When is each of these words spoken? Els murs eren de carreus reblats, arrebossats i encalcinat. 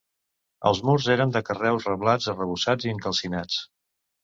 Els 0.69 0.79
murs 0.89 1.09
eren 1.15 1.35
de 1.35 1.43
carreus 1.51 1.87
reblats, 1.91 2.31
arrebossats 2.35 2.91
i 2.91 2.95
encalcinat. 2.97 3.63